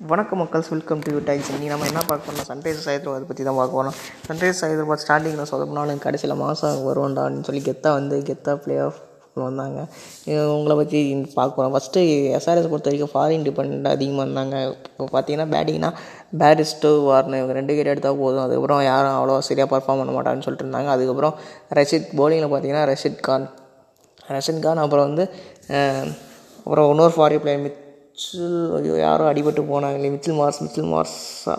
[0.00, 3.58] வணக்கம் மக்கள்ஸ் welcome to U Times இன்றைக்கி நம்ம என்ன பார்க்க போறோம் சன்ரைசர்ஸ் ஹைதராபாத் பற்றி தான்
[3.58, 8.76] பார்க்க போகிறோம் சன்ரைசர்ஸ் ஹைதராபாத் ஸ்டார்டிங்கில் சொதப்பினாலும் கடைசியில் மாதம் வருவோண்டா அப்படின்னு சொல்லி கெத்தாக வந்து கெத்தாக பிளே
[8.84, 9.00] ஆஃப்
[9.42, 9.80] வந்தாங்க
[10.54, 11.00] உங்களை பற்றி
[11.34, 12.04] பார்க்க போகிறோம் ஃபஸ்ட்டு
[12.38, 14.54] எஸ்ஆர்எஸ் பொறுத்த வரைக்கும் ஃபாரின் டிபெண்ட் அதிகமாக இருந்தாங்க.
[14.92, 15.90] இப்போ பார்த்தீங்கன்னா பேட்டிங்னா
[16.44, 18.42] பேரிஸ்டோ வார்னு இவங்க ரெண்டு கேட் எடுத்தால் போதும்.
[18.46, 20.90] அதுக்கப்புறம் யாரும் அவ்வளோ சரியாக பர்ஃபார்ம் பண்ண மாட்டான்னு சொல்லிட்டு இருந்தாங்க.
[20.96, 21.36] அதுக்கப்புறம்
[21.80, 23.46] ரஷித் போலிங்கில் பார்த்தீங்கன்னா ரஷித் கான்
[24.36, 25.26] ரஷித் கான் அப்புறம் வந்து
[26.64, 27.78] அப்புறம் இன்னொரு ஃபாரின் பிளேயர்
[28.20, 31.54] மிச்சில் ஐயோ யாரோ அடிபட்டு போனாங்களே மிச்சில் மார்ஸ் மிச்சில் மார்ஸா?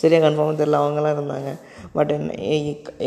[0.00, 1.50] சரியாக கன்ஃபார்மாக தெரில அவங்கெல்லாம் இருந்தாங்க.
[1.94, 2.34] பட் என்ன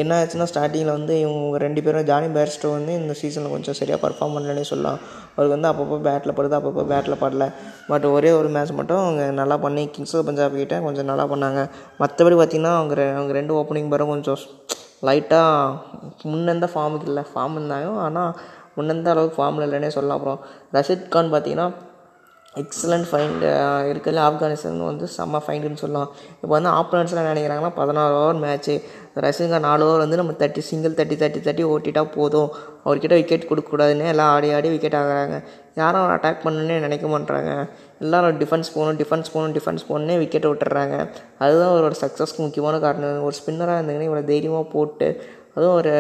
[0.01, 4.33] என்ன ஆச்சுன்னா ஸ்டார்டிங்கில் வந்து இவங்க ரெண்டு பேரும் ஜானி பேர்ஸ்டோ வந்து இந்த சீசனில் கொஞ்சம் சரியாக பர்ஃபார்ம்
[4.35, 4.99] பண்ணலனே சொல்லலாம்.
[5.35, 7.47] அவருக்கு வந்து அப்பப்போ பேட்டில் படுது அப்பப்போ பேட்டில் படல.
[7.91, 11.63] பட் ஒரே ஒரு மேட்ச் மட்டும் அவங்க நல்லா பண்ணி கிங்ஸ் ஆஃப் பஞ்சாப் கிட்டே கொஞ்சம் நல்லா பண்ணாங்க.
[12.01, 14.41] மற்றபடி பார்த்திங்கன்னா அவங்க அவங்க ரெண்டு ஓப்பனிங் பேரும் கொஞ்சம்
[15.09, 17.91] லைட்டாக முன்னெந்த ஃபார்முக்கு இல்லை ஃபார்ம் இருந்தாங்க.
[18.07, 18.31] ஆனால்
[18.79, 20.41] முன்னெந்த அளவுக்கு ஃபார்மில் இல்லைன்னே சொல்லலாம் அப்புறம்.
[20.77, 21.67] ரஷித் கான் பார்த்தீங்கன்னா
[22.61, 23.47] எக்ஸலண்ட் ஃபைண்டு
[23.89, 26.09] இருக்கிறதுல ஆப்கானிஸ்தான் வந்து செம்ம ஃபைண்டுன்னு சொல்லலாம்.
[26.41, 28.75] இப்போ வந்து ஆப்போனன்ஸ்லாம் நினைக்கிறாங்கன்னா பதினாறு ஓவர் மேட்ச்சு
[29.25, 32.49] ரசிங்க நாலு ஓவர் வந்து நம்ம thirty single thirty thirty thirty ஓட்டிட்டா போதும்.
[32.85, 35.37] அவர்கிட்ட விக்கெட் கொடுக்கக்கூடாதுன்னு எல்லாம் ஆடி ஆடி விக்கெட் ஆகுறாங்க.
[35.81, 37.53] யாரும் அட்டாக் பண்ணணுன்னே நினைக்க மாட்றாங்க.
[38.03, 40.97] எல்லாரும் டிஃபென்ஸ் போகணும் டிஃபென்ஸ் போகணும் டிஃபென்ஸ் போகணுன்னே விக்கெட்டை விட்டுறாங்க.
[41.43, 43.25] அதுதான் அவரோட சக்ஸஸ்க்கு முக்கியமான காரணம்.
[43.29, 45.09] ஒரு ஸ்பின்னராக இருந்தீங்கன்னா இவ்வளோ தைரியமாக போட்டு
[45.55, 45.93] அதுவும் ஒரு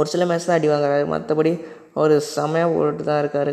[0.00, 1.06] ஒரு சில மேட்ச் தான் அடி வாங்குறாரு.
[1.14, 1.50] மற்றபடி
[1.98, 3.50] அவர் செமையாக போட்டு தான் இருக்கார்.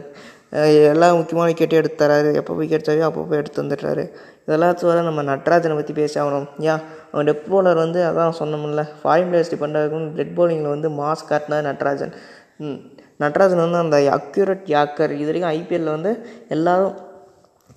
[0.51, 2.35] எல்லா முக்கியமான விக்கெட்டும் எடுத்து தராரு.
[2.35, 4.11] எப்போ விக்கெட் தேவையோ அப்பப்போ எடுத்து வந்துடுறாரு
[4.45, 6.47] இதெல்லாம் நம்ம நட்ராஜனை பற்றி பேசி ஆகணும்.
[6.57, 6.79] ஏன்
[7.11, 12.11] அவன் டெத் பவுலர் வந்து அதான் சொன்னோம்ல ஃபாரின் பிளேயர்ஸ் டிபெண்ட் டெட் பவுலிங்கில் வந்து மாஸ் காட்டினா நட்ராஜன்.
[13.19, 15.11] நட்ராஜன் வந்து அந்த அக்யூரட் யாக்கர்.
[15.11, 17.07] இது வரைக்கும் ஐபிஎல்லில் வந்து எல்லாரும்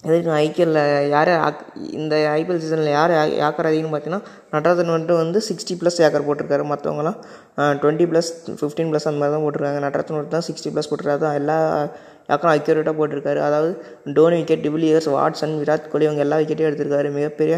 [0.04, 4.20] இது வரைக்கும் ஐபிஎல்லில் யார் யாக்- இந்த ஐபிஎல் சீசனில் யார் யா- யாக்கர் அதிகம்னு பார்த்தீங்கன்னா
[4.52, 6.64] நட்ராஜன் வந்துட்டு வந்து சிக்ஸ்டி ப்ளஸ் யாக்கர் போட்டிருக்காரு.
[6.72, 7.16] மற்றவங்களாம்
[7.56, 9.78] டுவெண்ட்டி ப்ளஸ் ஃபிஃப்டீன் ப்ளஸ் அந்த மாதிரி தான் போட்டிருக்காங்க.
[9.78, 11.34] நட்ராஜன் மட்டும் தான் சிக்ஸ்டி ப்ளஸ் போட்டிருக்காரு.
[11.34, 11.88] எல்லா
[12.32, 13.40] யாக்கரும் அக்யூரேட்டாக போட்டிருக்காரு.
[13.48, 13.70] அதாவது
[14.18, 17.10] Dhoni wicket de Villiers Watson Virat Kohli இவங்க எல்லா விக்கெட்டையும் எடுத்திருக்காரு.
[17.18, 17.56] மிகப்பெரிய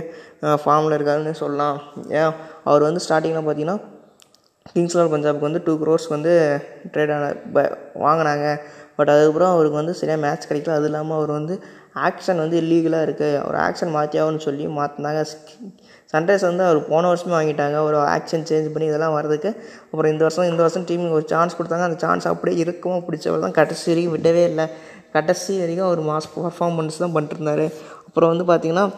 [0.62, 1.78] ஃபார்மில் இருக்காருன்னு சொல்லலாம்.
[2.20, 2.32] ஏன்?
[2.64, 3.76] அவர் வந்து ஸ்டார்டிங்கில் பார்த்தீங்கன்னா
[4.72, 6.32] கிங்ஸ் லெவல் பஞ்சாபுக்கு வந்து டூ க்ரோர்ஸ் வந்து
[6.92, 7.26] ட்ரேட் ஆன
[8.04, 8.46] வாங்கினாங்க.
[8.98, 10.76] பட் அதுக்கப்புறம் அவருக்கு வந்து சரியாக மேட்ச் கிடைக்கல.
[10.78, 11.54] அது இல்லாமல் அவர் வந்து
[11.94, 15.22] ஆக்ஷன் வந்து இல்லீகலாக இருக்குது அவர் ஆக்ஷன் மாற்றி சொல்லி மாற்றினாங்க
[16.12, 17.76] சன்ரைஸ் வந்து அவர் போன வருஷமே வாங்கிட்டாங்க.
[17.82, 19.50] ஒரு ஆக்ஷன் சேஞ்ச் பண்ணி இதெல்லாம் வரதுக்கு
[19.90, 21.86] அப்புறம் இந்த வருஷம் இந்த வருஷம் டீமுக்கு ஒரு சான்ஸ் கொடுத்தாங்க.
[21.88, 24.66] அந்த சான்ஸ் அப்படியே இருக்கவும் பிடிச்சவர் தான் கடைசி வரைக்கும் விடவே இல்லை.
[25.12, 27.66] கடைசி வரைக்கும் அவர் மாஸ் பர்ஃபார்மன்ஸ் தான் பண்ணிட்டுருந்தாரு
[28.06, 28.90] அப்புறம் வந்து பார்த்திங்கன்னா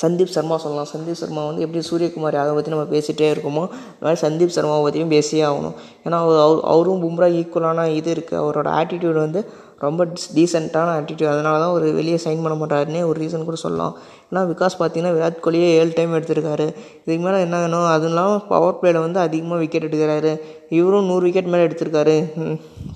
[0.00, 0.88] சந்தீப் சர்மா சொல்லலாம்.
[0.92, 5.12] சந்தீப் சர்மா வந்து எப்படி சூரியகுமார் யாதவ் பற்றி நம்ம பேசிகிட்டே இருக்கோமோ அது மாதிரி சந்தீப் சர்மாவை பற்றியும்
[5.16, 5.74] பேசியே ஆகணும்.
[6.04, 9.42] ஏன்னா அவர் அவர் அவரும் பும்ரா ஈக்குவலான இது இருக்குது அவரோட ஆட்டிடியூட் வந்து
[9.84, 10.02] ரொம்ப
[10.34, 13.94] டீசெண்டான ஆட்டிடியூட் அதனால தான் ஒரு வெளியே சைன் பண்ண மாட்டாருன்னே ஒரு ரீசன் கூட சொல்லலாம்.
[14.30, 16.66] ஏன்னா விகாஸ் பார்த்தீங்கன்னா விராட் கோலியே ஏழு டைம் எடுத்திருக்காரு.
[17.04, 17.86] இதுக்கு மேலே என்ன வேணும்?
[17.86, 20.32] அதுவும் இல்லாமல் பவர் பிளேயில் வந்து அதிகமாக விக்கெட் எடுக்கிறாரு.
[20.78, 22.16] இவரும் நூறு விக்கெட் மேலே எடுத்திருக்காரு.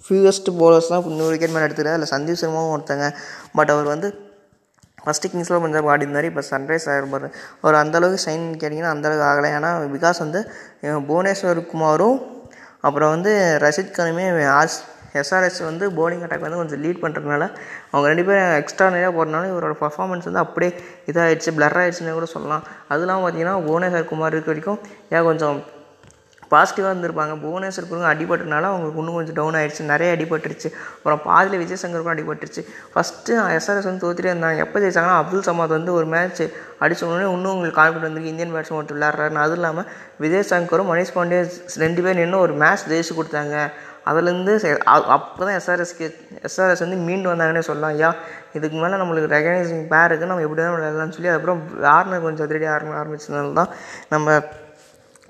[0.04, 1.98] ஃபியூவஸ்ட் போலர்ஸ் தான் நூறு விக்கெட் மேலே எடுத்திருக்காரு.
[1.98, 3.08] அதில் சந்தீப் சர்மாவும் ஒருத்தங்க.
[3.54, 4.10] பட் அவர் வந்து
[5.06, 7.28] ஃபஸ்ட்டு கிங்ஸில் பஞ்சாப் ஆடி இப்போ சன்ரைஸ் ஆகிருப்பார்
[7.62, 9.50] அவர் அந்தளவுக்கு ஷைன் கேட்டிங்கன்னா அந்தளவுக்கு ஆகலை.
[9.58, 10.42] ஏன்னா விகாஸ் வந்து
[11.10, 12.18] புவனேஸ்வர் குமாரும்
[12.86, 13.32] அப்புறம் வந்து
[13.64, 14.26] ரஷித் கானுமே
[14.58, 14.76] ஆஸ்
[15.20, 17.44] எஸ்ஆர்எஸ் வந்து போலிங் அட்டாக் வந்து கொஞ்சம் லீட் பண்ணுறதுனால
[17.92, 20.70] அவங்க ரெண்டு பேரும் எக்ஸ்ட்ரா நிறையா போடுறதுனால இவரோட பர்ஃபார்மன்ஸ் வந்து அப்படியே
[21.10, 22.64] இதாகிடுச்சு பிளர் ஆகிடுச்சுன்னு கூட சொல்லலாம்.
[22.92, 24.80] அது இல்லாமல் பார்த்தீங்கன்னா புவனேஸ்வர் குமார் இருக்க வரைக்கும்
[25.14, 25.56] ஏன் கொஞ்சம்
[26.52, 27.34] பாசிட்டிவாக இருந்திருப்பாங்க.
[27.44, 29.88] புவனேஸ்வர் குருங்க அடிபட்டனால அவங்களுக்கு இன்னும் கொஞ்சம் டவுன் ஆயிடுச்சு.
[29.92, 30.68] நிறைய அடிபட்டுருச்சு.
[30.96, 32.62] அப்புறம் பாதியில் விஜய் சங்கருக்கும் அடிபட்டுருச்சு
[32.92, 34.60] ஃபஸ்ட்டு எஸ்ஆர்எஸ் வந்து தோத்துட்டே இருந்தாங்க.
[34.66, 36.42] எப்போ ஜெயிச்சாங்கன்னா அப்துல் சமாத் வந்து ஒரு மேட்ச்
[36.84, 39.42] அடிச்ச உடனே இன்னும் உங்களுக்கு கான்ஃபிடன்ட் வந்து இந்தியன் பேட்ஸ்மேன் மட்டும் விளையாடுறாருன்னு.
[39.44, 39.88] அதுவும் இல்லாமல்
[40.24, 41.40] விஜய் சங்கரும் மணிஷ் பாண்டே
[41.84, 43.56] ரெண்டு பேர் நின்று ஒரு மேட்ச் ஜெயிச்சு கொடுத்தாங்க.
[44.10, 44.52] அதுலேருந்து
[45.14, 46.06] அப்போ தான் எஸ்ஆர்எஸ்க்கு
[46.48, 47.94] எஸ்ஆர்எஸ் வந்து மீண்டு வந்தாங்கன்னே சொல்லலாம்.
[47.96, 48.10] ஐயா
[48.58, 51.62] இதுக்கு மேலே நம்மளுக்கு ரெகனைசிங் பேர் இருக்குது நம்ம எப்படி தான் விளையாடலாம்னு சொல்லி அதுக்கப்புறம்
[51.94, 53.72] ஆர்னர் கொஞ்சம் அதிரடி ஆரம்ப ஆரம்பிச்சதுனால தான்
[54.14, 54.36] நம்ம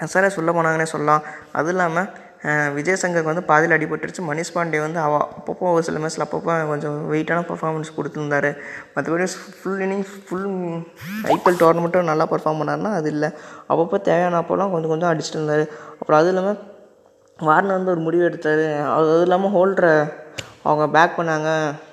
[0.05, 1.23] எஸ்ஆர்எஸ் சொல்ல போனாங்கன்னே சொல்லலாம்.
[1.59, 2.09] அதுவும் இல்லாமல்
[2.77, 4.23] விஜய் சங்கருக்கு வந்து பாதியில் அடிபட்டுருச்சு.
[4.29, 8.51] மணிஷ் பாண்டே வந்து அவ அப்பப்போ ஒரு சில மேட்ச்சில் அப்பப்போ கொஞ்சம் வெயிட்டான பர்ஃபார்மன்ஸ் கொடுத்துருந்தாரு.
[8.95, 9.27] மற்றபடி
[9.61, 10.47] ஃபுல் இன்னிங்ஸ் ஃபுல்
[11.35, 13.31] ஐபிஎல் டோர்னமெண்ட்டும் நல்லா பர்ஃபார்ம் பண்ணாருன்னா அது இல்லை.
[13.71, 15.65] அப்பப்போ தேவையான அப்போலாம் கொஞ்சம் கொஞ்சம் அடிச்சிட்டு இருந்தார்.
[15.99, 16.61] அப்புறம் அதுவும் இல்லாமல்
[17.39, 18.65] வார்னர் வந்து ஒரு முடிவு எடுத்தார்.
[18.93, 19.95] அது அதுவும் இல்லாமல் ஹோல்டரை
[20.71, 21.49] அவங்க பேக் பண்ணாங்க.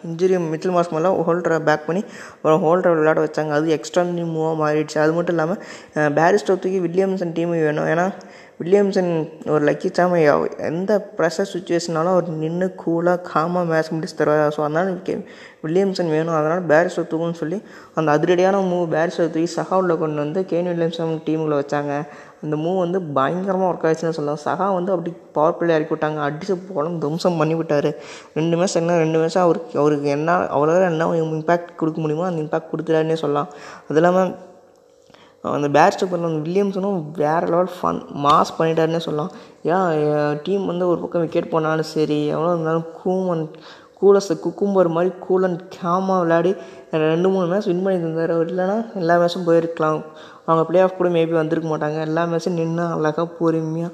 [0.10, 0.92] இன்ஜுரி மிடில் மாஸ்
[1.28, 2.04] ஹோல்டரை பேக் பண்ணி
[2.36, 3.52] அப்புறம் ஹோல்டரை விளையாட வச்சாங்க.
[3.58, 4.04] அது எக்ஸ்ட்ரா
[4.36, 4.98] மூவாக மாறிடுச்சு.
[5.06, 5.62] அது மட்டும் இல்லாமல்
[6.20, 7.90] பேரிஸ்டோ தூக்கி வில்லியம்சன் டீமு வேணும்.
[7.94, 8.06] ஏன்னா
[8.64, 9.10] வில்லியம்சன்
[9.54, 10.20] ஒரு லக்கி சாமை
[10.68, 14.54] எந்த ப்ரெஷர் சுச்சுவேஷனாலும் அவர் நின்று கூலாக காமாக மேட்ச் முடிச்சு தருவார்.
[14.56, 15.14] ஸோ அதனால் கே
[15.64, 16.36] வில்லியம்சன் வேணும்.
[16.38, 17.58] அதனால் பேரிஸ் தூக்குன்னு சொல்லி
[17.98, 21.92] அந்த அதிரடியான மூவ் பேரிஸ்டோ தூக்கி சஹாவில் கொண்டு வந்து கேன் வில்லியம்சன் டீமில் வச்சாங்க.
[22.44, 24.42] அந்த மூவ் வந்து பயங்கரமாக ஒர்க் ஆயிடுச்சுன்னு சொல்லலாம்.
[24.48, 26.22] சஹா வந்து அப்படி பவர் பிளே இறக்கி விட்டாங்க.
[26.28, 27.90] அடிச்சு போகணும் துவம்சம் பண்ணி விட்டார்.
[28.40, 32.72] ரெண்டு மேட்ச் என்ன ரெண்டு மேட்ச் அவருக்கு அவருக்கு என்ன அவ்வளோ என்ன இம்பேக்ட் கொடுக்க முடியுமோ அந்த இம்பேக்ட்
[32.74, 33.52] கொடுத்துட்டாருன்னே சொல்லலாம்.
[33.90, 34.34] அது இல்லாமல்
[35.52, 39.32] அந்த பேரிஸ்டர் பண்ண வில்லியம்ஸனும் வேறு லெவல் ஃபன் மாஸ் பண்ணிட்டாருன்னே சொல்லலாம்.
[39.76, 43.44] ஏன் டீம் வந்து ஒரு பக்கம் விக்கெட் போனாலும் சரி எவ்வளோ இருந்தாலும் கூமன்
[44.00, 46.52] கூலஸ் குக்கும்பர் மாதிரி கூல் அண்ட் கேமாக விளையாடி
[47.12, 50.00] ரெண்டு மூணு மேட்ச் வின் பண்ணி தந்தார் அவர் இல்லைன்னா எல்லா மேட்ச்சும் போயிருக்கலாம்.
[50.46, 52.00] அவங்க பிளே ஆஃப் கூட மேபி வந்திருக்க மாட்டாங்க.
[52.08, 53.92] எல்லா மேட்ச்சும் நின்று அழகாக பொறுமையாக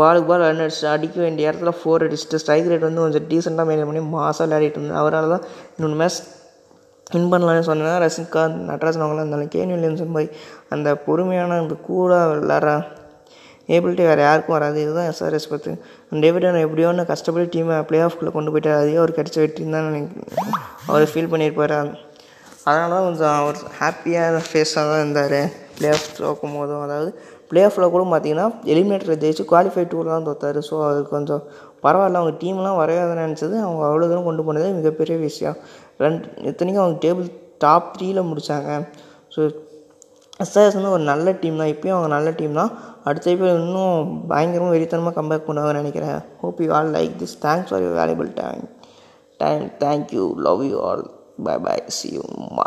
[0.00, 3.90] பாலுக்கு பால் ரன் அடிச்சு அடிக்க வேண்டிய இடத்துல ஃபோர் அடிச்சுட்டு ஸ்ட்ரைக் ரேட் வந்து கொஞ்சம் டீசெண்டாக மெயின்டைன்
[3.90, 5.00] பண்ணி மாசாக விளையாடிட்டு இருந்தார்.
[5.02, 5.44] அவரால் தான்
[5.74, 6.20] இன்னொன்று மேட்ச்
[7.12, 10.28] வின் பண்ணலாம்னு சொன்னேன்னா ரசிகாந்த் நட்ராஜன் அவங்களாம் இருந்தாலும் கேன் வில்லியம்சன் போய்
[10.74, 12.70] அந்த பொறுமையான அந்த கூலாக விளாட்ற.
[13.74, 14.78] ஏபிலிட்டி வேறு யாருக்கும் வராது.
[14.84, 15.72] இதுதான் எஸ்ஆர்எஸ் பற்றி
[16.22, 18.80] டேவிடன் எப்படியோ ஒன்று கஷ்டப்பட்டு டீமை ப்ளே ஆஃப்குள்ளே கொண்டு போயிட்டார்.
[18.82, 20.54] அதே அவர் கிடச்ச வெற்றின்னு தான் நினைக்கிறேன்.
[20.90, 21.74] அவர் ஃபீல் பண்ணியிருப்பார்
[22.68, 25.38] அதனால தான் கொஞ்சம் அவர் ஹாப்பியாக ஃபேஸாக தான் இருந்தார்.
[25.76, 27.10] ப்ளே ஆஃப் தோக்கும் போதும் அதாவது
[27.50, 30.58] பிளே ஆஃபில் கூட பார்த்தீங்கன்னா எலிமினேட்டர் ஜெயிச்சு குவாலிஃபை டூர் தான் தோத்தார்.
[30.68, 31.42] ஸோ அது கொஞ்சம்
[31.84, 32.20] பரவாயில்ல.
[32.20, 33.56] அவங்க டீம்லாம் வரையாத நினச்சது.
[33.66, 35.56] அவங்க அவ்வளோ தூரம் கொண்டு போனதே மிகப்பெரிய விஷயம்.
[36.04, 37.28] ரெண்டு இத்தனைக்கும் அவங்க டேபிள்
[37.64, 38.70] டாப் த்ரீயில் முடித்தாங்க
[39.34, 39.40] ஸோ
[40.44, 41.70] எஸ்ஆர்எஸ் வந்து ஒரு நல்ல டீம் தான்.
[41.72, 42.70] இப்போயும் அவங்க நல்ல டீம் தான்.
[43.08, 43.96] அடுத்த இப்போ இன்னும்
[44.30, 46.20] பயங்கரமாக வெறித்தனமாக கம்பேக் பண்ணுவாங்கன்னு நினைக்கிறேன்.
[46.42, 48.64] Hope you all like this thanks for your valuable time
[49.42, 51.04] time thank you love you all
[51.48, 52.24] bye bye see you
[52.58, 52.66] மா